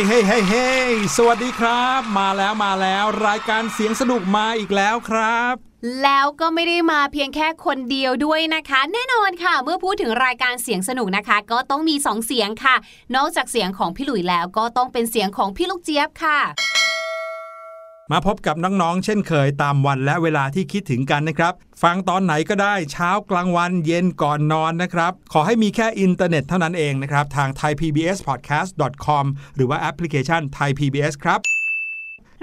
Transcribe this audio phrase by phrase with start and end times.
[0.00, 0.68] ฮ้เฮ้เฮ้เฮ้
[1.16, 5.54] สวัสดีครับ มาแล้วมาแล้วรายการเสียงสนุกมาอีกแล้วครับ
[6.02, 12.76] แล้วก็ไม่ได้มาเพียงแค่คนเดียวด้วยนะคะ แน่นอนค่ะ เมื่อพูดถึงรายการเสียงสนุกนะคะ ก็ต้องมีสองเสียงค่ะ
[13.16, 16.38] นอกจากเสียงของพี่หลุยแล้วก็ต้องเป็นเสียงของพี่ลูกเจี๊ยบค่ะ
[18.12, 29.24] มาพบกับน้องๆ เช่นเคยตามวันและเวลาที่คิดถึงกันนะครับ ฟังตอนไหนก็ได้เช้ากลางวันเย็นก่อนนอนนะครับ ขอให้มีแค่อินเทอร์เน็ตเท่านั้นเองนะครับ ทาง thaipbspodcast.com
[29.54, 31.40] หรือว่าแอปพลิเคชัน Thai PBS ครับ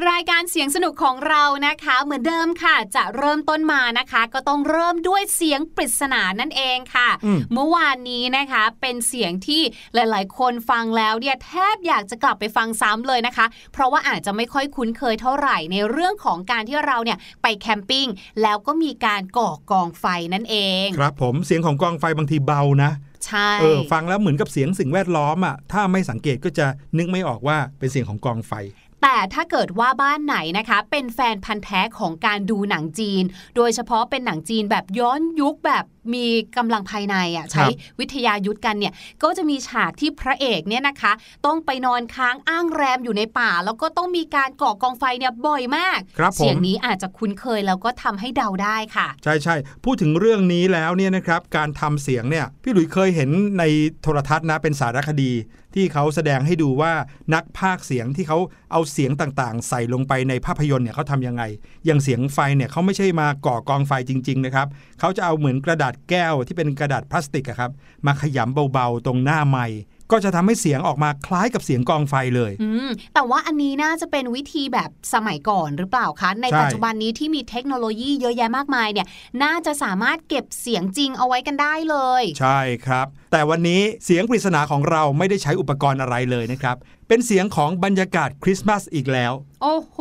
[0.10, 9.62] รายการเสียงสนุกของเรานะคะเหมือนเดิมค่ะ จะเริ่มต้นมานะคะ ก็ต้องเริ่มด้วยเสียงปริศนานั่นเองค่ะอืมเมื่อวานนี้นะคะเป็นเสียงที่
[9.94, 18.08] หลาย ๆ คนฟังแล้วเนี่ยแทบอยากจะกลับไปฟังซ้ำเลยนะคะ เพราะว่าอาจจะไม่ค่อยคุ้นเคยเท่าไหร่ในเรื่องของการที่เราเนี่ยไปแคมปิ้ง
[18.42, 22.92] แล้วก็มีการก่อกองไฟนั่นเอง ครับผมเสียงของกองไฟบางทีเบานะ
[23.26, 26.68] ใช่เออฟังแล้วเหมือนกับเสียงสิ่งแวดล้อมอะถ้าไม่สังเกตก็จะ
[26.98, 28.54] นึกไม่ออกว่าเป็นเสียงของกองไฟ
[29.02, 33.24] แต่ถ้าเกิดว่าบ้านไหนนะคะ เป็นแฟนพันธ์แท้ของการดูหนังจีน
[33.56, 35.86] โดยเฉพาะเป็นหนังจีนแบบย้อนยุคแบบ
[36.16, 36.28] มี
[36.58, 37.66] กำลังภายในอะใช้
[38.00, 41.12] วิทยายุทธกันเนี่ยก็จะมีฉากที่พระเอกเนี่ยนะคะ
[41.46, 53.30] ต้องไปนอนค้างอ้างแรมอยู่ในป่า แล้วก็ต้องมีการก่อกองไฟเนี่ยบ่อยมากครับผมเสียงนี้อาจจะคุ้นเคยแล้วก็ทำให้เดาได้ค่ะ ใช่ใช่พูดถึงเรื่องนี้แล้วเนี่ยนะครับการทำเสียงเนี่ยพี่หลุยเคยเห็น
[53.60, 53.64] ใน
[54.02, 55.32] โทรทัศน์นะเป็นสารคดี
[55.78, 56.94] ที่เขาแสดงให้ดูว่า
[57.34, 58.38] นักพากย์เสียงที่เขา
[58.72, 61.44] เอาเสียงต่างๆ ใส่ลงไปในภาพยนตร์เนี่ยเขาทำยังไง
[61.86, 64.68] อย่างเสียงไฟเนี่ยเขาไม่ใช่มาก่อกองไฟจริง ๆ นะครับ
[65.00, 67.72] เขาจะเอาเหมือนกระดาษแก้วที่เป็นกระดาษพลาสติกอะครับ
[68.06, 69.80] มาขยำเบาๆตรงหน้าไมค์
[70.12, 79.08] ก็จะทำให้เสียงออกมาคล้ายกับเสียงกองไฟเลย อืมแต่ว่าอันนี้น่าจะเป็นวิธีแบบสมัยก่อนหรือเปล่าคะ ในใช่ปัจจุบันนี้ที่มีเทคโนโลยีเยอะแยะมากมายเนี่ย
[79.44, 86.76] น่าจะสามารถเก็บเสียงจริงเอาไว้กันได้เลย ใช่ครับแต่วันนี้เสียงปริศนาของเราไม่ได้ใช้อุปกรณ์อะไรเลยนะครับ
[87.08, 89.34] เป็นเสียงของบรรยากาศคริสต์มาสอีกแล้ว
[89.64, 89.98] โอ้โห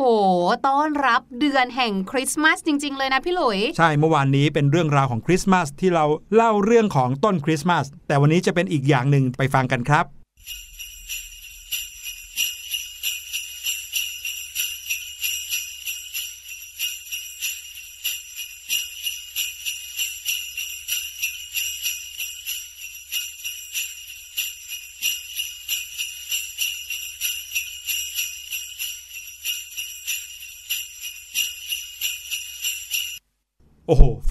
[0.67, 10.16] ต้อนรับเดือนแห่งคริสต์มาสจริง ๆ เลยนะพี่หลุย ใช่เมื่อวานนี้เป็นเรื่องราวของคริสต์มาสที่เราเล่าเรื่องของต้นคริสต์มาสแต่วันนี้จะเป็นอีกอย่างหนึ่งไปฟังกันครับ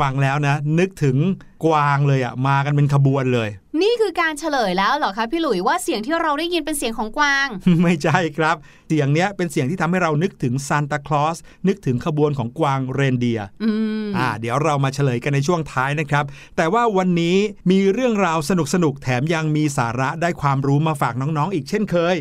[0.01, 1.17] ฟังแล้วนะ นึกถึง
[1.65, 3.49] กวางเลยอะมากันเป็นขบวนเลย
[3.83, 7.47] นี่คือการเฉลยแล้วเหรอคะพี่หลุยว่าเสียงที่เราได้ยินเป็นเสียงของกวาง
[7.83, 8.57] ไม่ใช่ครับ
[8.89, 11.37] เสียงเนี้ยเป็นเสียงที่ทำให้เรานึกถึงซานตาคลอส
[11.69, 13.71] นึกถึงขบวนของกวางเรนเดียร์อื
[14.05, 16.25] มอ่า เดี๋ยวเรามาเฉลยกันในช่วงท้ายนะครับ
[16.57, 17.37] แต่ว่าวันนี้
[17.71, 18.53] มีเรื่องราวส
[18.85, 22.17] นุกๆแถมยังมีสาระได้ความรู้มาฝากน้องๆอีกเช่นเคย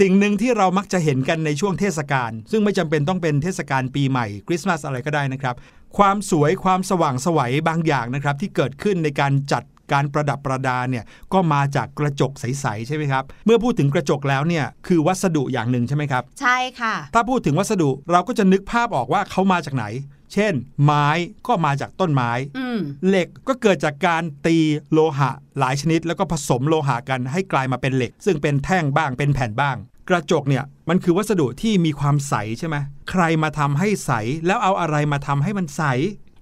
[0.00, 5.54] สิ่งหนึ่งที่เรามักจะเห็นกันในช่วงเทศกาลซึ่งไม่จำเป็นต้องเป็นเทศกาลปีใหม่คริสต์มาสอะไรก็ได้นะครับ
[5.98, 19.84] ความสวยความสว่างสวัยบางอย่างนะครับที่เกิดขึ้นในการจัด การประดับประดาเนี่ยก็มาจากกระจกใสๆใช่ไหมครับ เมื่อพูดถึงกระจกแล้วเนี่ยคือวัสดุอย่างหนึ่งใช่ไหมครับ ใช่ค่ะ ถ้าพูดถึงวัสดุเราก็จะนึกภาพออกว่าเขามาจากไหน
[20.32, 20.54] เช่น
[20.84, 21.08] ไม้
[21.46, 22.78] ก็มาจากต้นไม้อืม
[23.08, 24.58] เหล็กก็เกิดจากการตี
[24.92, 29.76] โลหะ หลายชนิด แล้วก็ผสมโลหะกันให้กลายมาเป็นเหล็ก ซึ่งเป็นแท่งบ้างเป็นแผ่นบ้าง
[30.08, 32.76] กระจกเนี่ยมันคือวัสดุที่มีความใสใช่ไหม
[33.10, 34.12] ใครมาทำให้ใส
[34.46, 35.82] แล้วเอาอะไรมาทำให้มันใส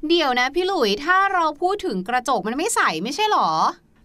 [0.08, 3.50] เดี๋ยวนะพี่หลุยถ้าเราพูดถึงกระจกมันไม่ใสไม่ใช่หรอ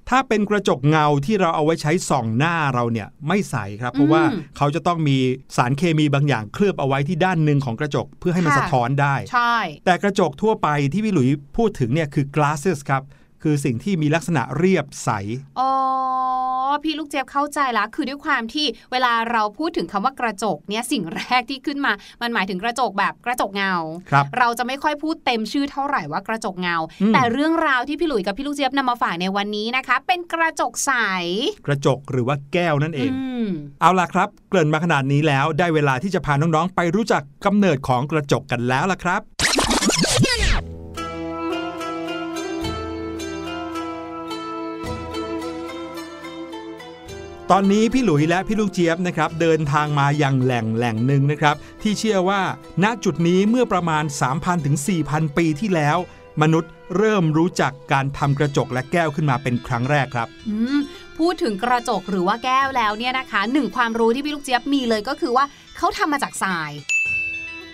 [0.10, 5.18] ถ้าเป็นกระจกเงาที่เราเอาไว้ใช้ส่องหน้าเราเนี่ยไม่ใสครับ เพราะว่าอืมเขาจะต้องมี
[5.56, 13.03] สารเคมีบางอย่างเคลือบเอาไว้ที่ด้านหนึ่งของกระจกเพื่อให้มันค่ะ สะท้อนได้ ใช่ แต่กระจกทั่วไปที่พี่หลุยพูดถึงเนี่ยคือ glasses ครับ
[13.43, 15.10] คือสิ่งที่มีลักษณะเรียบใส
[15.60, 15.72] อ๋อ
[16.84, 23.74] พี่ลูกเจี๊ยบเข้าใจละ คือด้วยความที่เวลาเราพูดถึงคำว่ากระจกเนี่ยสิ่งแรกที่ขึ้นมา มันหมายถึงกระจกแบบกระจกเงา
[24.12, 30.91] ครับเราจะไม่ค่อยพูดเต็มชื่อเท่าไหร่ว่ากระจกเงาอืมแต่เรื่องราวที่พี่หลุยกับพี่ลูกเจี๊ยบนำมาฝากในวันนี้นะคะ เป็นกระจกใส
[31.65, 33.48] กระจกหรือว่าแก้วนั่นเองอืม
[33.81, 39.22] เอาล่ะครับ เกริ่นมาขนาดนี้แล้วได้เวลาที่จะพาน้องๆไปรู้จักกำเนิดของกระจกกันแล้วล่ะครับ
[47.53, 52.41] ตอนนี้พี่หลุยและพี่ลูกเจี๊ยบนะครับเดินทางมายังแหล่งแหล่งหนึ่งนะครับ ที่เชื่อว่า
[52.84, 54.03] ณจุดนี้เมื่อประมาณ
[54.34, 54.75] 3,000ถึง
[55.08, 55.98] 4,000 ปีที่แล้ว
[56.41, 60.79] มนุษย์เริ่มรู้จักการทำกระจกและแก้วขึ้นมาเป็นครั้งแรกครับอืม
[61.18, 65.46] พูดถึงกระจกหรือว่าแก้วแล้วเนี่ยนะคะหนึ่งความรู้ที่พี่ลูกเจี๊ยบมีเลยก็คือว่า
[65.77, 66.72] เขาทำมาจากทราย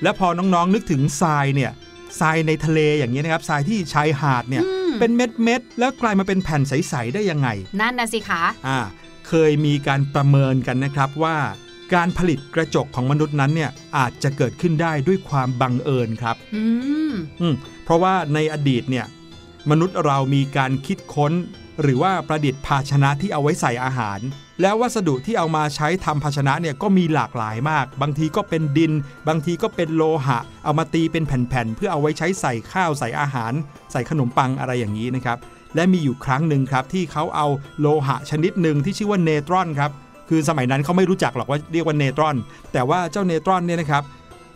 [0.04, 1.72] และพอน้องๆนึกถึงทรายเนี่ย
[2.20, 7.48] ทรายในทะเลอย่างนี้ยนะครับทรายที่ชายหาดเนี่ยอืมเป็นเม็ดเม็ดๆแล้วกลายมาเป็นแผ่นใส ๆ ได้ยังไง
[7.82, 8.80] นั่นนะสิคะอ่า
[9.28, 11.38] เคยมีการประเมินกันนะครับว่า
[11.94, 16.64] การผลิตกระจกของมนุษย์นั้นเนี่ยอาจจะเกิดขึ้นได้ด้วยความบังเอิญครับอื
[17.12, 19.06] มอืมเพราะว่าในอดีตเนี่ย
[19.72, 21.34] มนุษย์เรามีการคิดค้น
[21.82, 24.20] หรือว่าประดิษฐ์ภาชนะที่เอาไว้ใส่อาหาร
[24.62, 28.92] แล้ววัสดุที่เอามาใช้ทำภาชนะเนี่ยก็มีหลากหลายมาก บางทีก็เป็นดิน
[29.28, 33.54] บางทีก็เป็นโลหะ เอามาตีเป็นแผ่นๆเพื่อเอาไว้ใช้ใส่ข้าวใส่อาหาร
[33.92, 35.38] ใส่ขนมปังอะไรอย่างนี้นะครับ
[35.76, 37.48] และมีอยู่ครั้งหนึ่งครับ ที่เขาเอา
[37.80, 39.92] โลหะชนิดหนึ่งที่ชื่อว่าเนตรอนครับ
[40.30, 42.36] คือสมัยนั้นเขาไม่รู้จักหรอกว่าเรียกว่าเนตรอน
[42.74, 44.04] แต่ว่าเจ้าเนตรอนเนี่ยนะครับ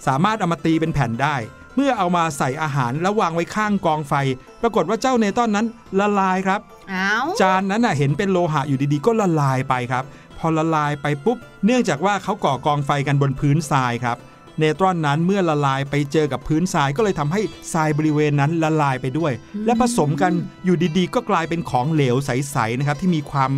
[0.07, 1.35] สามารถเอามาตีเป็นแผ่นได้
[1.75, 4.13] เมื่อเอามาใส่อาหารแล้ววางไว้ข้างกองไฟ
[4.61, 5.65] ปรากฏว่าเจ้าเนตรอนนั้น
[5.99, 7.07] ละลายครับา
[7.41, 10.03] จานนั้นน่ะเห็นเป็นโลหะอยู่ดีๆ ก็ละลายไปครับ
[10.37, 14.17] พอละลายไปปุ๊บ เนื่องจากว่าเขาก่อกองไฟกันบนพื้นทรายครับ
[14.59, 17.41] เนตรอนนั้นเมื่อละลายไปเจอกับพื้นทรายก็เลยทำให้
[17.73, 19.31] ทรายบริเวณนั้นละลายไปด้วย
[19.65, 20.33] และผสมกัน
[20.65, 23.51] อยู่ดีๆ ก็กลายเป็นของเหลวใสๆนะครับที่มีความ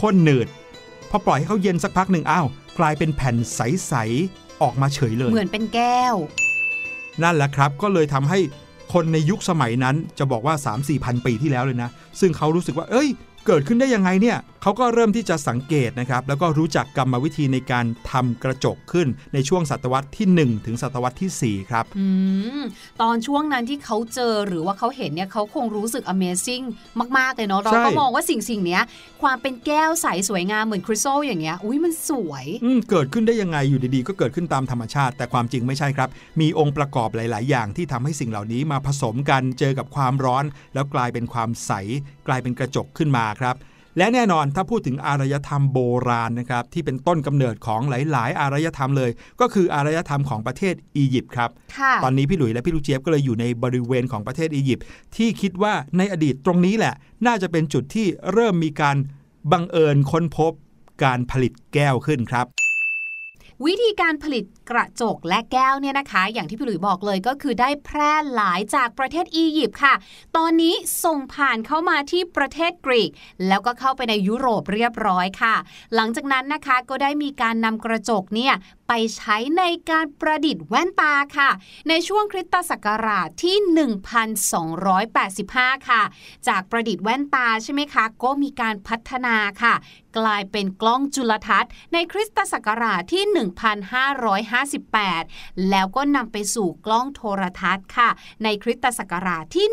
[0.00, 0.48] ข้นหนืด
[1.10, 2.46] พอปล่อยให้เขาเย็นสักพักหนึ่งอ้าว
[2.78, 6.16] กลายเป็นแผ่นใสๆออกมาเฉยเลย เหมือนเป็นแก้ว
[7.22, 8.38] นั่นแหละครับก็เลยทำให้
[8.92, 13.08] คนในยุคสมัยนั้นจะบอกว่า 3 4 พันปีที่แล้วเลยนะ ซึ่งเขารู้สึกว่า เอ้ย
[13.48, 22.06] เกิดขึ้นได้ยังไงเนี่ยเขาก็เริ่มที่จะสังเกตนะครับ แล้วก็รู้จักกรรมวิธีในการทำกระจกขึ้นในช่วงศตวรรษที่ 1 ถึงศตวรรษที่ 4 ครับอื
[22.58, 22.62] ม
[23.02, 26.64] ตอนช่วงนั้นที่เขาเจอหรือว่าเขาเห็นเนี่ยเขาคงรู้สึก Amazing
[27.18, 28.82] มาก ๆ เลยเนาะเราใช่ก็มองว่าสิ่งสิ่งเนี้ย
[29.22, 36.08] ความเป็นแก้วใสสวยงามเหมือนคริสตัลอย่างเงี้ยอุ้ยมันสวยอืมเกิดขึ้นได้ยังไงอยู่ดีๆ ก็เกิดขึ้นตามธรรมชาติ แต่ความจริงไม่ใช่ครับ
[36.40, 41.72] มีองค์ประกอบหลาย ๆ อย่างที่ทำให้สิ่งเหล่านี้มาผสมกันเจอกับความร้อน แล้วกลายเป็นความใส
[42.28, 43.56] กลายเป็นกระจกขึ้นมาครับ
[43.98, 45.78] และแน่นอนถ้าพูดถึงอารยธรรมโบ
[46.08, 54.84] ราณนะครับที่เป็นต้นกำเนิดของหลาย ๆ อารยธรรมเลย ก็คืออารยธรรมของประเทศอียิปต์ครับค่ะตอนนี้พี่หลุยและพี่ลูกเจี๊ยบก็เลยอยู่ในบริเวณของประเทศอียิปต์
[55.16, 56.94] ที่คิดว่าในอดีตตรงนี้แหละ
[57.26, 58.96] น่าจะเป็นจุดที่เริ่มมีการ
[59.52, 60.52] บังเอิญค้นพบ
[61.04, 62.46] การผลิตแก้วขึ้นครับ
[63.66, 69.94] วิธีการผลิตกระจกและแก้วเนี่ยนะคะ อย่างที่พี่หลุยบอกเลยก็คือได้แพร่หลายจากประเทศอียิปต์ค่ะ
[70.36, 70.74] ตอนนี้
[71.04, 73.10] ส่งผ่านเข้ามาที่ประเทศกรีก
[73.48, 75.54] แล้วก็เข้าไปในยุโรปเรียบร้อยค่ะ
[75.94, 78.54] หลังจากนั้นนะคะก็ได้มีการนำกระจกเนี่ย
[78.88, 81.50] ไปใช้ในการประดิษฐ์แว่นตาค่ะ
[81.88, 83.56] ในช่วงคริสตศักราชที่
[85.12, 86.02] 1285 ค่ะ
[86.48, 89.74] จากประดิษฐ์แว่นตาใช่ไหมคะ ก็มีการพัฒนาค่ะ
[90.18, 93.24] กลายเป็นกล้องจุลทรรศน์ ในคริสตศักราชที่
[94.86, 98.08] 1558 แล้วก็นำไปสู่กล้องโทรทัศน์ค่ะ
[98.42, 99.66] ในคริสตศักราชที่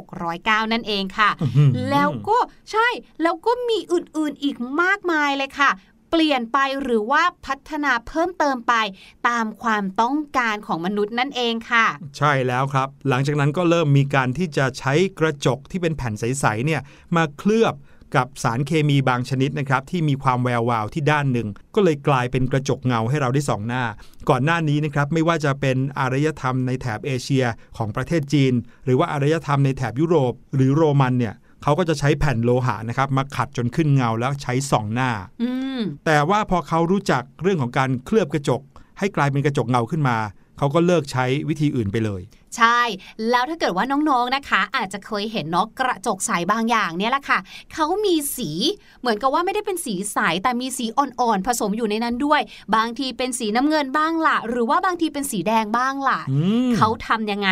[0.00, 2.38] 1609 นั่นเองค่ะอื้อหือแล้วก็
[2.70, 2.88] ใช่
[3.22, 5.70] แล้วก็มีอื่นๆอีกมากมายเลยค่ะ
[6.12, 8.74] เปลี่ยนไปหรือว่าพัฒนาเพิ่มเติมไป
[9.28, 11.86] ตามความต้องการของมนุษย์นั่นเองค่ะ
[12.18, 16.80] ใช่แล้วครับ หลังจากนั้นก็เริ่มมีการที่จะใช้กระจกที่เป็นแผ่นใสๆเนี่ย
[17.16, 17.74] มาเคลือบ
[18.16, 23.84] กับสารเคมีบางชนิดนะครับที่มีความแวววาวที่ด้านหนึ่ง ก็เลยกลายเป็นกระจกเงาให้เราได้สองหน้า
[24.28, 27.44] ก่อนหน้านี้นะครับไม่ว่าจะเป็นอารยธรรมในแถบเอเชีย
[27.76, 28.52] ของประเทศจีน
[28.84, 35.10] หรือว่าอารยธรรมในแถบยุโรป หรือโรมันเนี่ยเขาก็จะใช้แผ่นโลหะนะครับมาขัดจนขึ้นเงาแล้วใช้สองหน้า
[35.42, 38.62] อืมแต่ว่าพอเขารู้จักเรื่องของการเคลือบกระจก
[38.98, 40.16] ให้กลายเป็นกระจกเงาขึ้นมา
[40.58, 42.22] เขาก็เลิกใช้วิธีอื่นไปเลย
[42.56, 42.80] ใช่
[43.30, 47.38] แล้วถ้าเกิดว่าน้องๆนะคะ อาจจะเคยเห็นเนาะกระจกใสบางอย่างเนี่ยแหละค่ะ
[47.74, 48.50] เขามีสี
[49.00, 52.40] เหมือนกับว่าไม่ได้เป็นสีใสแต่มีสีอ่อนๆผสมอยู่ในนั้นด้วย
[52.76, 56.38] บางทีเป็นสีน้ำเงินบ้างล่ะ หรือว่าบางทีเป็นสีแดงบ้างล่ะอื
[56.68, 57.50] มเขาทำยังไง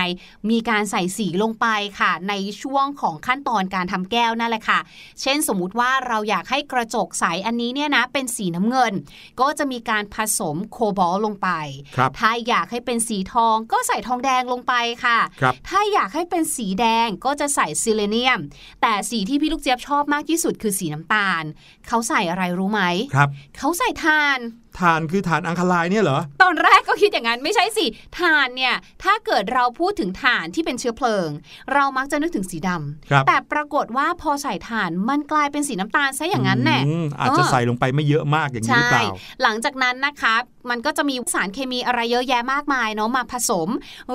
[0.51, 1.67] มีการใส่สีลงไป
[1.99, 4.79] ค่ะ ในช่วงของขั้นตอนการทำแก้วนั่นแหละค่ะ
[5.21, 8.93] เช่นสมมุติว่าเราอยากให้กระจกใสอันนี้เนี่ยนะเป็นสีน้ำเงิน
[9.41, 11.49] ก็จะมีการผสมโคบอลต์ลงไป
[11.97, 14.73] ครับถ้าอยากให้เป็นสีทองก็ใส่ทองแดงลงไป
[15.05, 18.41] ค่ะครับถ้าอยากให้เป็นสีแดงก็จะใส่ซิเลเนียม
[18.83, 21.45] แต่สีที่พี่ลูกเจี๊ยบชอบมากที่สุดคือสีน้ำตาล
[21.89, 22.83] เขาใส่อะไรรู้ไหม
[23.15, 24.39] ครับ เขาใส่ถ่าน
[24.81, 27.87] ฐานคือฐานอังคารายเนี่ยเหรอ ตอนแรกก็คิดอย่างนั้นไม่ใช่สิ
[28.19, 31.29] ถ่านเนี่ยถ้าเกิดเราพูดถึงถ่านที่เป็นเชื้อเพลิง
[31.75, 39.09] เรามักจะนึกถึงสีดำครับแต่ปรากฏว่าพอใส่ถ่านมันกลายเป็นสีน้ำตาลซะอย่างนั้นแน่อืมอาจจะเออใส่ลงไปไม่เยอะมากอย่างนี้หรือเปล่า
[39.43, 40.35] หลังจากนั้นนะคะ
[40.71, 43.69] มันก็จะมีสารเคมีอะไรเยอะแยะมากมายเนาะมาผสม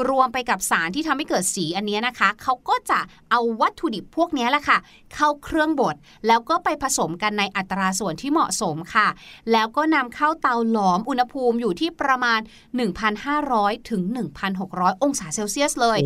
[0.09, 2.99] รวมไปกับสารที่ทำให้เกิดสีอันเนี้ยนะคะเขาก็จะ
[3.31, 4.77] เอาวัตถุดิบพวกเนี้ยแหละค่ะ
[5.15, 5.95] เข้าเครื่องบด
[6.27, 9.07] แล้วก็ไปผสมกันในอัตราส่วนที่เหมาะสมค่ะ
[9.51, 12.39] แล้วก็นำเข้าเตาาหลอมอุณหภูมิอยู่ที่ประมาณ
[13.15, 14.01] 1,500 ถึง
[14.53, 15.99] 1,600 องศาเซลเซียสเลย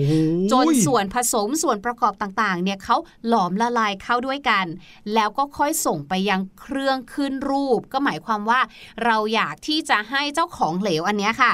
[0.52, 2.98] จนส่วนผสมส่วนประกอบต่างๆ เนี่ยเขา
[3.28, 4.66] หลอมละลายเข้าด้วยกัน
[5.14, 8.60] แล้วก็ค่อยส่งไปยังเครื่องขึ้นรูป ก็หมายความว่า
[9.06, 11.54] เราอยากที่จะให้เจ้าของเหลวอันเนี้ยค่ะ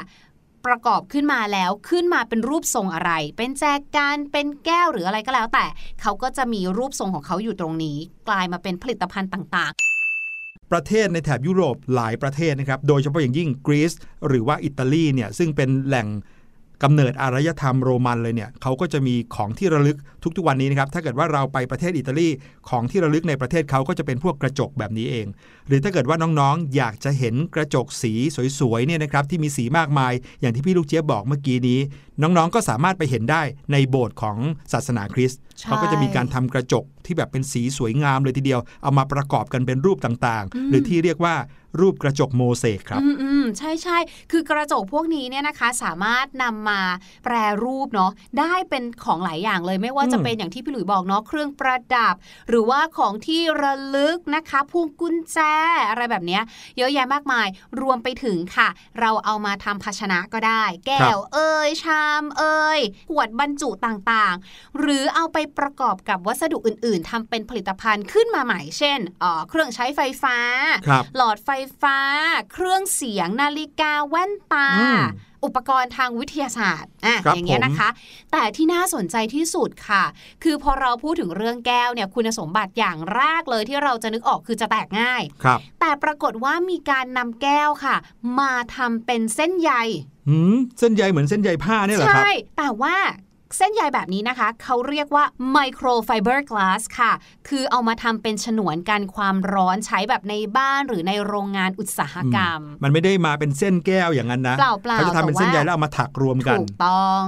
[0.65, 3.63] ประกอบขึ้นมาแล้วขึ้นมาเป็นรูปทรงอะไร เป็นแจ
[3.95, 5.65] กันเป็นแก้วหรืออะไรก็แล้วแต่
[6.01, 9.90] เขาก็จะมีรูปทรงของเขาอยู่ตรงนี้ กลายมาเป็นผลิตภัณฑ์ต่างๆ
[10.71, 13.93] ประเทศในแถบยุโรปหลายประเทศนะครับ โดยเฉพาะอย่างยิ่งกรีซ
[14.27, 16.09] หรือว่าอิตาลีเนี่ยซึ่งเป็นแหล่ง
[16.83, 19.97] กำเนิดอารยธรรมโรมันเลยเนี่ยเขาก็จะมีของที่ระลึก
[20.35, 22.27] ทุกๆวันนี้นะครับ ถ้าเกิดว่าเราไปประเทศอิตาลี
[22.69, 25.27] ของที่ระลึกในประเทศเขาก็จะเป็นพวกกระจกแบบนี้เอง
[25.67, 28.13] หรือถ้าเกิดว่าน้องๆ อยากจะเห็นกระจกสี
[28.59, 31.79] สวยๆเนี่ยนะครับที่มีสีมากมาย อย่างที่พี่ลูกเจี๊ยบบอกเมื่อกี้นี้
[32.21, 34.37] น้องๆก็สามารถไปเห็นได้ในโบสถ์ของ
[34.73, 41.35] ศาสนาคริสต์เขาก็จะมีการทำกระจกที่แบบเป็นสีสวยงามเลยทีเดียว เอามาประกอบกันเป็นรูปต่างๆ หรือที่เรียกว่า
[41.81, 43.97] รูปกระจกโมเสกครับ อืมอืมใช่ใช่
[44.31, 46.81] คือกระจกพวกนี้เนี่ยนะคะ สามารถนำมา
[47.23, 52.15] แปรรูปเนาะได้เป็นของหลายอย่างเลยไม่ว่าจะเป็นอย่างที่พี่หลุยบอกเนาะเครื่องประดับ
[52.49, 55.37] หรือว่าของที่ระลึกนะคะพวงกุญแจ
[55.89, 56.43] อะไรแบบเนี้ย
[56.77, 57.47] เยอะแยะมากมาย
[57.81, 58.67] รวมไปถึงค่ะ
[58.99, 70.37] เราเอามาทำภาชนะก็ได้ แก้วเอ่ยชามเอ่ยขวดบรรจุต่างๆ หรือเอาไปประกอบกับวัสดุอื่น ๆทำเป็นผลิตภัณฑ์ขึ้นมาใหม่ เช่นเอ่อเครื่องใช้ไฟฟ้า
[70.87, 71.49] ครับหลอดไฟ
[71.81, 71.97] ฟ้า
[72.53, 74.69] เครื่องเสียงนาฬิกาแว่นตา
[75.41, 77.89] อืมอุปกรณ์ทางวิทยาศาสตร์อะครับอย่างเงี้ยผมนะคะ
[78.31, 80.03] แต่ที่น่าสนใจที่สุดค่ะ
[80.43, 87.95] คือพอเราพูดถึงเรื่องแก้วเนี่ยคุณสมบัติอย่างแรกเลยที่เราจะนึกออกคือจะแตกง่ายครับแต่ปรากฏว่ามีการนำแก้วค่ะ
[88.39, 89.71] มาทำเป็นเส้นใย
[90.29, 92.95] หืมเส้นใยเหมือนเส้นใยผ้าเนี่ยเหรอครับใช่แต่ว่า
[93.57, 95.25] เส้นใยแบบนี้นะคะ เขาเรียกว่า
[95.57, 97.11] microfiber glass ค่ะ
[97.47, 107.23] คือเอามาทำเป็นฉนวนกันความร้อนใช้แบบในบ้านหรือในโรงงานอุตสาหกรรม มันไม่ได้มาเป็นเส้นแก้วอย่างนั้นนะเปล่าๆเขาจะทำเป็นเส้นใยแต่ว่าแล้วเอามาถักรวมกันถูกต้อง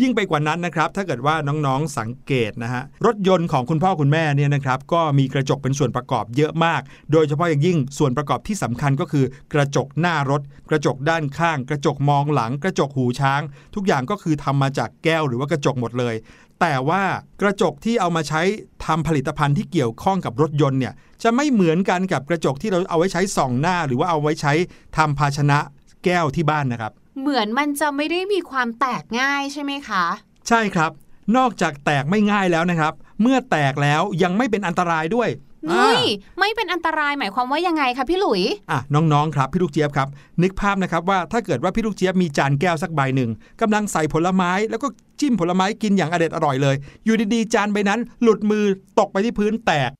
[0.00, 6.80] ยิ่งไปกว่านั้นนะครับถ้าเกิดว่าน้องๆสังเกตนะฮะรถยนต์ของคุณพ่อคุณแม่เนี่ยนะครับก็มีกระจกเป็นส่วนประกอบเยอะมาก
[7.12, 9.24] โดยเฉพาะอย่างยิ่งส่วนประกอบที่สำคัญก็คือ
[9.54, 13.42] กระจกหน้ารถ กระจกด้านข้าง กระจกมองหลัง กระจกหูช้าง
[13.74, 16.14] ทุกอย่างก็คือทำมาจากแก้วหรือว่ากระจกหมดเลย
[16.60, 17.02] แต่ว่า
[17.42, 18.42] กระจกที่เอามาใช้
[18.86, 24.52] ทำผลิตภัณฑ์ที่เกี่ยวข้องกับรถยนต์เนี่ยจะไม่เหมือนกันกับกระจกที่เราเอาไว้ใช้ส่องหน้า หรือว่าเอาไว้ใช้
[24.96, 25.58] ทำภาชนะ
[26.04, 30.04] แก้วที่บ้านนะครับ เหมือนมันจะไม่ได้มีความแตกง่ายใช่ไหมคะ
[30.48, 30.90] ใช่ครับ
[31.36, 35.28] นอกจากแตกไม่ง่ายแล้วนะครับ เมื่อแตกแล้วยังไม่เป็นอันตรายด้วย
[35.70, 40.08] เฮ้ยอ่าไม่เป็นอันตรายหมายความว่ายังไงคะพี่หลุยอะน้องๆครับพี่ลูกเจี๊ยบครับ
[40.42, 44.88] นึกภาพนะครับว่าถ้าเกิดว่าพี่ลูกเจี๊ยบมีจานแก้วสักใบหนึ่งกำลังใส่ผลไม้แล้วก็
[45.20, 48.64] จิ้มผลไม้กินอย่างอเด็ดอร่อยเลย อยู่ดีๆจานใบนั้น หลุดมือ
[48.98, 49.90] ตกไปที่พื้นแตก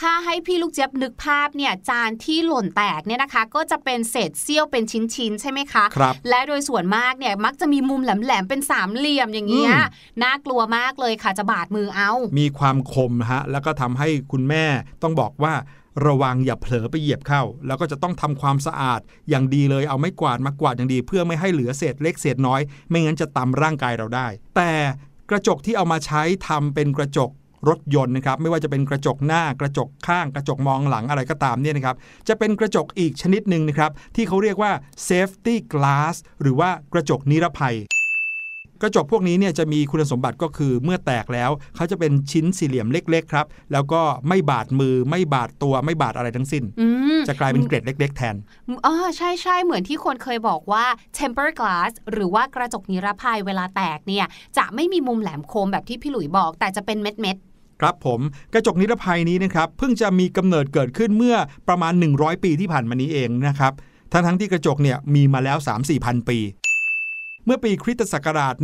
[0.00, 9.80] ถ้าให้พี่ลูกเจี๊ยบนึกภาพเนี่ยจานที่หล่นแตกเนี่ยนะคะ ก็จะเป็นเศษเสี้ยวเป็นชิ้นๆใช่ไหมคะครับและโดยส่วนมากเนี่ยมักจะมีมุมแหลมๆเป็นสามเหลี่ยมอย่างเงี้ยอื
[10.18, 14.64] มน่ากลัวมากเลยค่ะจะบาดมือเอา มีความคมนะฮะแล้วก็ทำให้คุณแม่
[15.02, 15.54] ต้องบอกว่า
[16.06, 24.72] ระวังอย่าเผลอไปเหยียบเข้า แล้วก็จะต้องทำความสะอาดอย่างดีเลยเอาไม้กวาดมากวาดอย่างดี เพื่อไม่ให้เหลือเศษเล็กเศษน้อย ไม่งั้นจะตำร่างกายเราได้ แต่
[25.30, 27.30] กระจกที่เอามาใช้ทำเป็นกระจก
[27.68, 31.96] รถยนต์นะครับไม่ว่าจะเป็นกระจกหน้ากระจกข้างกระจกมองหลังอะไรก็ตามเนี่ยนะครับ
[32.28, 34.72] จะเป็นกระจกอีกชนิดหนึ่งนะครับที่เขาเรียกว่า
[35.08, 37.76] safety glass หรือว่ากระจกนิรภัย
[38.82, 46.86] กระจกพวกนี้เนี่ยจะมีคุณสมบัติก็คือเมื่อแตกแล้วเขาจะเป็นชิ้นสี่เหลี่ยมเล็ก ๆ ครับ แล้วก็ไม่บาดมือไม่บาดตัวไม่บาดอะไรทั้งสิ้นอื
[47.18, 48.36] มจะกลายเป็นเกร็ดเล็ก ๆ แทน
[48.86, 50.84] อ๋อใช่ใช่เหมือนที่คนเคยบอกว่า
[51.18, 54.26] temper glass หรือว่ากระจกนิรภัยเวลาแตกเนี่ย
[54.58, 57.36] จะไม่มีมุมแหลมคมแบบที่พี่หลุยบอก แต่จะเป็นเม็ดเม็ด
[57.80, 58.20] ครับผม
[58.54, 61.36] กระจกนิรภัยนี้นะครับเพิ่งจะมีกำเนิดเกิดขึ้นเมื่อ
[61.68, 63.72] ประมาณ 100 ปีที่ผ่านมานี้เองนะครับ
[64.12, 66.38] ทั้งทั้งๆที่กระจกเนี่ยมีมาแล้ว 3-4พันปี
[67.48, 68.54] เมื่อปีคริสตศักราช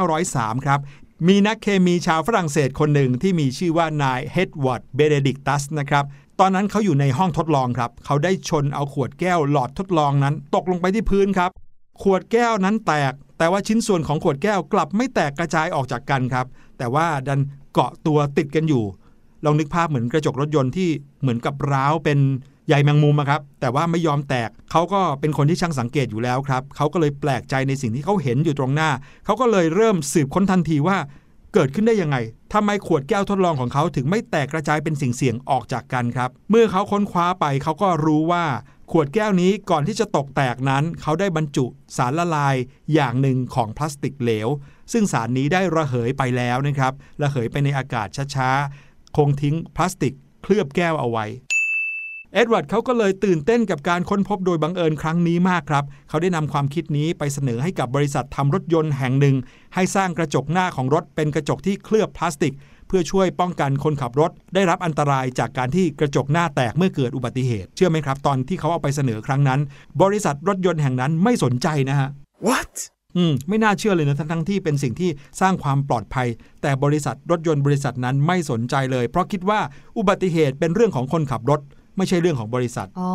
[0.00, 0.80] 1903 ครับ
[1.28, 6.04] มีนักเคมีชาวฝรั่งเศสคนหนึ่งที่มีชื่อว่านายเอ็ดเวิร์ดเบเนดิกตัสนะครับ
[6.40, 11.50] ตอนนั้นเขาอยู่ในห้องทดลองครับ เขาได้ชนเอาขวดแก้วหลอดทดลองนั้น ตกลงไปที่พื้นครับ
[12.02, 16.46] ขวดแก้วนั้นแตก แต่ว่าชิ้นส่วนของขวดแก้วกลับไม่แตกกระจายออกจากกันครับ
[16.78, 17.40] แต่ว่าดัน
[17.72, 18.84] เกาะตัวติดกันอยู่
[19.44, 20.88] ลองนึกภาพเหมือนกระจกรถยนต์ที่
[21.20, 22.18] เหมือนกับร้าวเป็น
[22.68, 28.90] ใยแมงมุมอะครับ แต่ว่าไม่ยอมแตกเขาก็เป็นคนที่ช่างสังเกตอยู่แล้วครับเขาก็เลยแปลกใจในสิ่งที่เขาเห็นอยู่ตรงหน้า
[29.24, 30.98] เขาก็เลยเริ่มสืบค้นทันทีว่า
[31.54, 32.16] เกิดขึ้นได้ยังไง
[32.52, 38.44] ทำไมขวดแก้วทดลองของเขาถึงไม่แตกกระจายเป็นสิ่งเสี่ยงออกจากกันครับ เมื่อเขาค้นคว้าไปเขาก็รู้ว่า
[38.92, 42.56] ขวดแก้วนี้ก่อนที่จะตกแตกนั้น เขาได้บรรจุสารละลาย
[42.94, 44.48] อย่างหนึ่งของพลาสติกเหลว
[44.92, 51.26] ซึ่งสารนี้ได้ระเหยไปแล้วนะครับ ระเหยไปในอากาศช้าๆ คงทิ้งพลาสติกเคลือบแก้วเอาไว้
[52.36, 59.36] เอ็ดเวิร์ดเขาก็เลยตื่นเต้นกับการค้นพบโดยบังเอิญครั้งนี้มากครับ เขาได้นำความคิดนี้ไปเสนอให้กับบริษัททำรถยนต์แห่งหนึ่ง
[59.74, 62.54] ให้สร้างกระจกหน้าของรถเป็นกระจกที่เคลือบพลาสติก
[62.88, 69.60] เพื่อช่วยป้องกันคนขับรถ ได้รับอันตรายจากการที่กระจกหน้าแตกเมื่อเกิดอุบัติเหตุ เชื่อไหมครับ ตอนที่เขาเอาไปเสนอครั้งนั้น
[70.02, 72.08] บริษัทรถยนต์แห่งนั้นไม่สนใจนะฮะ
[72.48, 72.74] What?
[73.16, 76.28] อืมไม่น่าเชื่อเลยนะทั้งทั้งที่เป็นสิ่งที่สร้างความปลอดภัย
[76.62, 79.60] แต่บริษัทรถยนต์บริษัทนั้นไม่สนใจเลย เพราะคิดว่า
[79.98, 81.60] อุบัติเหตุเป็นเรื่องของคนขับรถ
[81.96, 83.10] ไม่ใช่เรื่องของบริษัทอ๋อ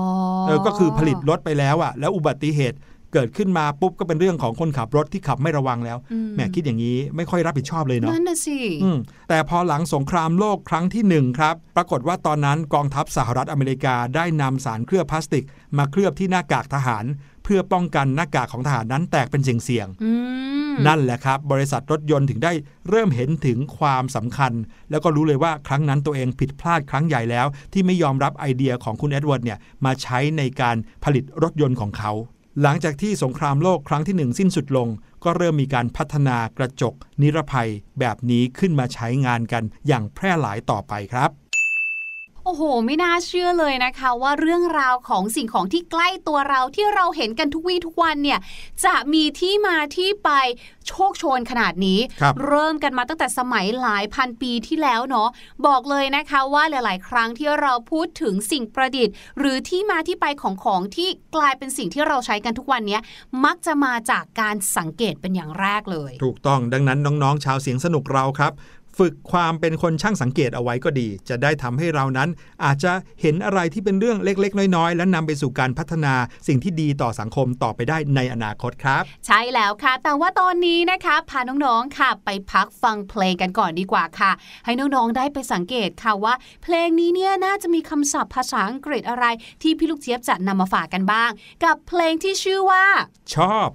[0.48, 2.78] เออก็คือผลิตรถไปแล้วอะแล้วอุบัติเหตุ
[3.14, 8.98] เกิดขึ้นมาปุ๊บก็เป็นเรื่องของคนขับรถที่ขับไม่ระวังแล้วอืมแหมคิดอย่างนี้ไม่ค่อยรับผิดชอบเลยเนาะนั่นน่ะสิอืม
[9.30, 15.46] แต่พอหลังสงครามโลกครั้งที่หนึ่งครับ ปรากฏว่าตอนนั้นกองทัพสหรัฐอเมริกาได้นำสารเคลือบพลาสติก
[15.78, 17.06] มาเคลือบที่หน้ากากทหาร
[17.44, 20.12] เพื่อป้องกันหน้ากากของทหารนั้นแตกเป็นเสี่ยงๆอื
[20.51, 20.51] ม
[20.88, 22.54] นั่นแหละครับ บริษัทรถยนต์ถึงได้
[22.90, 24.54] เริ่มเห็นถึงความสำคัญ
[24.92, 32.12] แล้วก็รู้เลยว่าครั้งนั้นตัวเองผิดพลาดครั้งใหญ่แล้ว ที่ไม่ยอมรับไอเดียของคุณเอ็ดเวิร์ดเนี่ยมาใช้ในการผลิตรถยนต์ของเขา
[32.62, 34.88] หลังจากที่สงครามโลกครั้งที่หนึ่งสิ้นสุดลง
[35.24, 41.32] ก็เริ่มมีการพัฒนากระจกนิรภัยแบบนี้ขึ้นมาใช้งานกันอย่างแพร่หลายต่อไปครับ
[42.46, 48.40] โอ้โห ไม่น่าเชื่อเลยนะคะ ว่าเรื่องราวของสิ่งของที่ใกล้ตัวเราที่เราเห็นกันทุกวี่ทุกวันเนี่ย
[48.86, 50.30] จะมีที่มาที่ไป
[50.88, 55.30] โชคโชนขนาดนี้ครับเริ่มกันมาตั้งแต่สมัยหลายพันปีที่แล้วเนาะ
[55.68, 63.02] บอกเลยนะคะว่าหลาย ๆ ครั้งที่เราพูดถึงสิ่งประดิษฐ์ หรือที่มาที่ไปของของที่กลายเป็นสิ่งที่เราใช้กันทุกวันเนี้ย
[63.46, 68.52] มักจะมาจากการสังเกตเป็นอย่างแรกเลย ถูกต้องดังนั้นน้อง ๆ ชาวเสียงสนุกเราครับ
[69.00, 72.30] ฝึกความเป็นคนช่างสังเกตเอาไว้ก็ดี จะได้ทำให้เรานั้น
[72.66, 76.14] อาจจะเห็นอะไรที่เป็นเรื่องเล็ก ๆ น้อยๆ และนำไปสู่การพัฒนา
[76.48, 84.32] สิ่งที่ดีต่อสังคมต่อไปได้ในอนาคตครับ ใช่แล้วค่ะ แต่ว่าตอนนี้นะคะพาน้องๆค่ะ ไปพักฟังเพลงกันก่อนดีกว่าค่ะ
[84.66, 89.26] ให้น้องๆได้ไปสังเกตค่ะว่า เพลงนี้เนี่ยน่าจะมีคำศัพท์ภาษาอังกฤษอะไร
[89.62, 91.30] ที่พี่ลูกเจี๊ยบจะนำมาฝากกันบ้าง
[91.64, 92.86] กับเพลงที่ชื่อว่า
[93.34, 93.70] ชอบ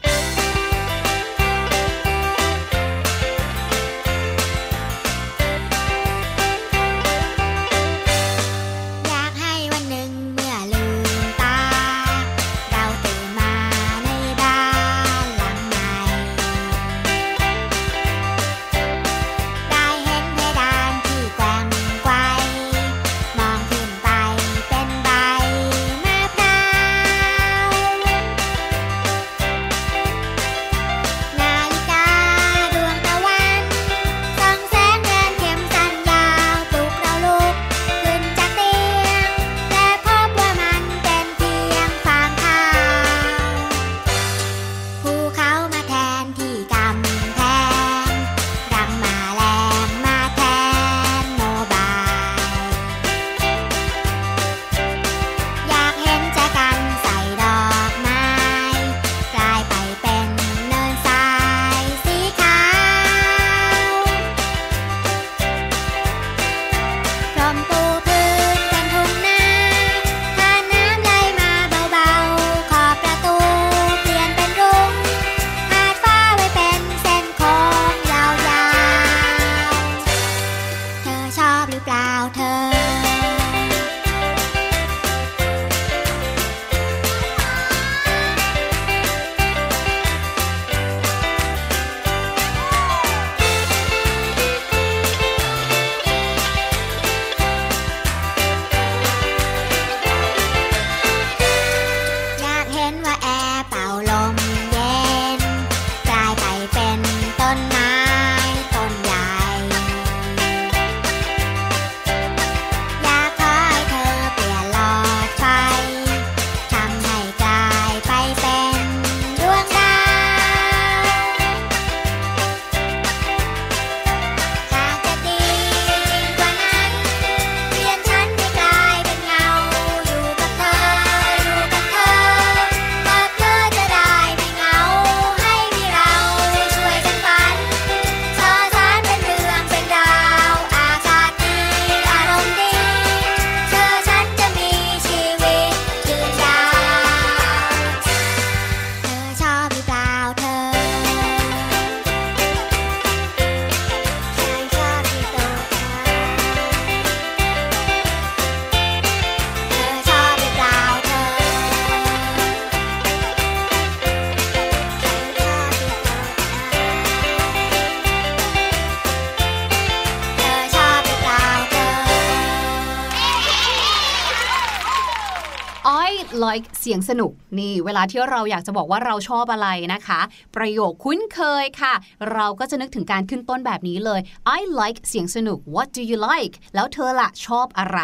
[176.87, 180.21] สียงสนุกนี่เวลาที่เราอยากจะบอกว่าเราชอบอะไรนะคะ
[180.57, 181.95] ประโยคคุ้นเคยค่ะ
[182.33, 184.21] เราก็จะนึกถึงการขึ้นต้นแบบนี้เลย
[184.59, 188.01] I like เสียงสนุก What do you like แล้วเธอละชอบอะไร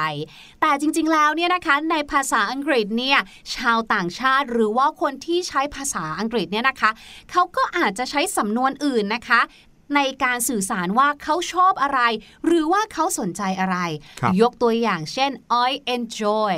[0.61, 3.19] แต่จริงๆแล้วเนี่ยนะคะในภาษาอังกฤษเนี่ย
[3.57, 6.91] ชาวต่างชาติหรือว่าคนที่ใช้ภาษาอังกฤษเนี่ยนะคะ
[7.31, 9.43] เขาก็อาจจะใช้สำนวนอื่นนะคะ
[9.97, 12.01] ในการสื่อสารว่าเขาชอบอะไร
[12.47, 13.79] หรือว่าเขาสนใจอะไร
[14.21, 15.31] ครับยกตัวอย่างเช่น
[15.69, 16.55] I enjoy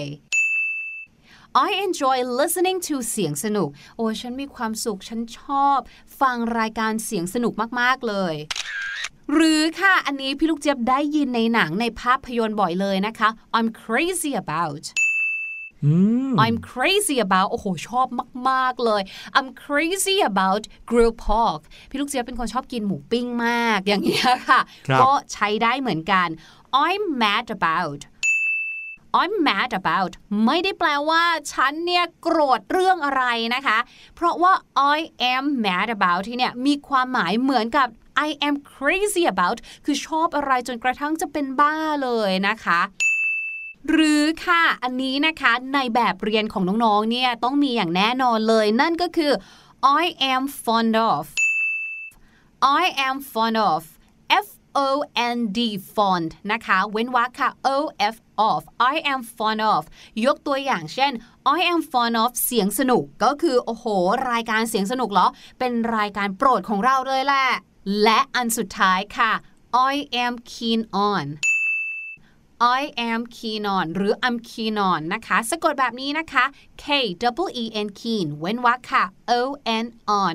[1.56, 5.78] I enjoy listening to เสียงสนุก โอ้ฉันมีความสุข ฉันชอบ
[6.20, 8.34] ฟังรายการเสียงสนุกมาก ๆ เลย
[9.32, 14.84] หรือค่ะ อันนี้พี่ลูกเจี๊ยบได้ยินในหนังในภาพยนตร์บ่อยเลยนะคะ I'm crazy about
[15.84, 15.94] อื
[16.28, 18.06] ม I'm crazy about โอ้โห ชอบ
[18.48, 19.02] มาก ๆ เลย
[19.36, 26.28] I'm crazy about grilled pork พี่ลูกเจี๊ยบเป็นคนชอบกินหมูปิ้งมาก อย่างเงี้ยค่ะครับก็ใช้ได้เหมือนกัน
[26.86, 28.00] I'm mad about
[29.20, 30.12] I'm mad about
[30.44, 31.22] ไม่ได้แปลว่า
[31.52, 33.24] ฉันเนี่ยโกรธเรื่องอะไร
[33.54, 33.78] นะคะ
[34.14, 34.52] เพราะว่า
[34.96, 34.98] I
[35.34, 37.88] am mad about ที่เนี่ยมีความหมายเหมือนกับ
[38.26, 42.80] I am crazy about คือชอบอะไรจนกระทั่งจะเป็นบ้าเลยนะคะ
[43.88, 49.32] หรือค่ะ อันนี้นะคะในแบบเรียนของน้องๆ เนี่ยต้องมีอย่างแน่นอนเลย นั่นก็คือ
[50.02, 51.24] I am fond of
[52.80, 53.82] I am fond of
[54.44, 54.48] F
[54.86, 54.88] O
[55.36, 55.58] N D
[55.94, 57.76] fond นะคะ เว้นวรรคค่ะ O
[58.14, 58.16] F
[58.50, 59.82] of I am fond of
[60.24, 61.12] ยกตัวอย่างเช่น
[61.56, 63.86] I am fond of เสียงสนุกก็คือ โอ้โห
[64.30, 67.46] รายการเสียงสนุกเหรอ เป็นรายการโปรดของเราเลยแหละ
[68.02, 69.32] และอันสุดท้ายค่ะ
[69.92, 71.26] I am keen on
[72.78, 76.44] I am keen on หรือ I'm keen on นะคะ สะกดแบบนี้นะคะ
[76.84, 76.86] K
[77.22, 79.04] double E N keen เว้นวรรคค่ะ
[79.38, 79.40] O
[79.84, 79.86] N
[80.20, 80.32] on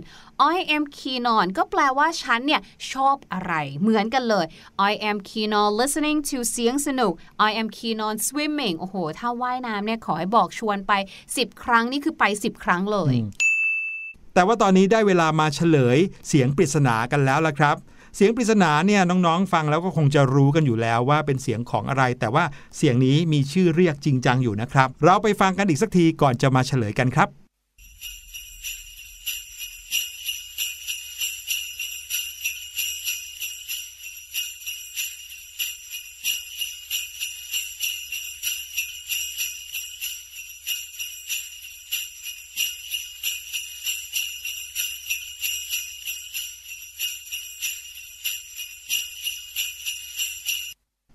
[0.56, 2.62] I am keen on ก็แปลว่าฉันเนี่ย
[2.92, 4.46] ชอบอะไร เหมือนกันเลย
[4.90, 7.14] I am keen on listening to เสียงสนุก
[7.48, 10.94] I am keen on swimming โอ้โห ถ้าว่ายน้ำเนี่ยขอให้บอกชวนไป
[11.28, 13.14] 10 ครั้งนี่คือไป 10 ครั้งเลย
[14.34, 17.78] แต่ว่าตอนนี้ได้เวลามาเฉลยเสียงปริศนากันแล้วละครับ
[18.16, 22.46] เสียงปริศนาเนี่ยน้องๆ ฟังแล้วก็คงจะรู้กันอยู่แล้วว่าเป็นเสียงของอะไร แต่ว่า
[22.78, 27.39] เสียงนี้มีชื่อเรียกจริงจังอยู่นะครับ เราไปฟังกันอีกสักทีก่อนจะมาเฉลยกันครับ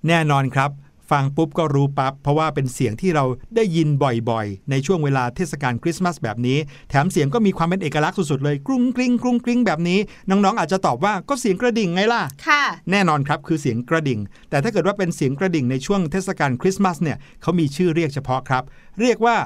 [0.09, 0.71] แน่นอนครับ
[1.13, 3.25] ฟังปุ๊บก็รู้ปับ๊บเพราะว่าเป็นเสียงที่เรา
[3.57, 6.59] ได้ยินบ่อยๆ ในช่วงเวลาเทศกาลคริสต์มาสแบบนี้
[6.91, 9.99] แถมเสียงก็มีความเป็นเอกลักษณ์สุดๆเลยกรุ้งกริ้งกรุ้งกริ้งแบบนี้
[10.31, 18.63] น้องๆ อาจจะตอบว่าก็เสียงกระดิ่งไงล่ะ ค่ะ แน่นอนครับคือเสียงกระดิ่ง แต่ถ้าเกิดว่าเป็นเสียงกระดิ่งในช่วงเทศกาลคริสต์มาสเนี่ยเขามีชื่อเรียกเฉพาะครับ
[19.01, 19.37] เรียกว่า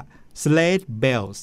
[0.43, 1.39] sleigh bells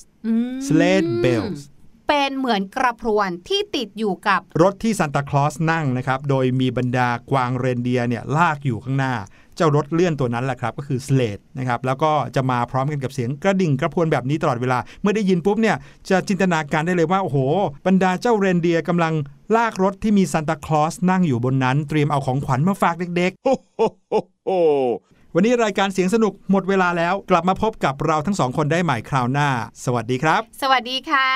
[0.68, 1.60] sleigh bells
[2.08, 9.14] เป็นเหมือนกระพรวนที่ติดอยู่กับรถที่ซานตาคลอสนั่งนะครับ โดยมีบรรดากวางเรนเดียร์เนี่ยลากอยู่ข้างหน้า
[9.56, 15.76] เจ้ารถเลื่อนตัวนั้นแหละครับ ก็คือสเลดนะครับ แล้วก็จะมาพร้อมกันกับเสียงกระดิ่งกระพวนแบบนี้ตลอดเวลา เมื่อได้ยินปุ๊บเนี่ย
[16.10, 17.38] จะจินตนาการได้เลยว่า โอ้โห
[17.86, 19.14] บรรดาเจ้าเรนเดียร์กำลัง
[19.56, 29.48] ลากรถที่มีซานตาคลอสนั่งอยู่บนนั้น เตรียมเอาของขวัญมาฝากเด็กๆ วันนี้รายการเสียงสนุกหมดเวลาแล้ว กลับมาพบกับเราทั้งสองคนได้ใหม่คราวหน้า
[29.84, 31.30] สวัสดีครับ สวัสดีค่ะ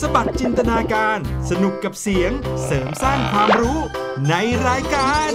[0.00, 1.18] สบัดจินตนาการ
[1.50, 2.30] สนุกกับเสียง
[2.64, 3.78] เสริมสร้างความรู้
[4.28, 4.34] ใน
[4.68, 5.30] รายการ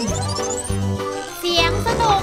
[1.39, 2.21] เสียงสนุก